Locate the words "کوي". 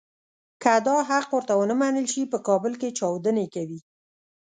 3.55-3.79